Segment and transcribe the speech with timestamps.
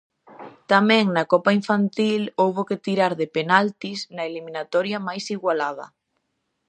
[0.71, 5.85] Tamén na copa infantil houbo que tirar de penaltis, na eliminatoria máis igualada.